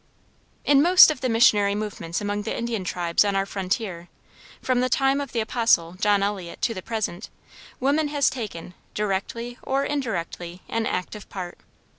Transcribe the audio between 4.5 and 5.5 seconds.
from the time of the